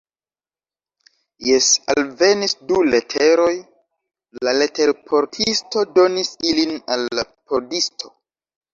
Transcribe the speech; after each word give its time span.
Jes, 1.47 1.67
alvenis 1.95 2.57
du 2.71 2.81
leteroj, 2.95 3.53
la 4.49 4.57
leterportisto 4.59 5.89
donis 6.03 6.37
ilin 6.53 6.77
al 6.99 7.09
la 7.21 7.31
pordisto. 7.39 8.17